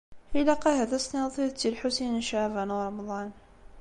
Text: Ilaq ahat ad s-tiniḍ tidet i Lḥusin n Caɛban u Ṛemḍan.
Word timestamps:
Ilaq 0.39 0.63
ahat 0.71 0.91
ad 0.97 1.01
s-tiniḍ 1.03 1.29
tidet 1.33 1.63
i 1.67 1.69
Lḥusin 1.73 2.13
n 2.21 2.25
Caɛban 2.27 2.73
u 2.75 2.77
Ṛemḍan. 2.87 3.29